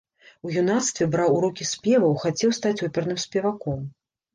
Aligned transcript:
У 0.47 0.53
юнацтве 0.61 1.09
браў 1.17 1.37
урокі 1.37 1.69
спеваў, 1.75 2.19
хацеў 2.27 2.59
стаць 2.63 2.77
оперным 2.93 3.25
спеваком. 3.31 3.91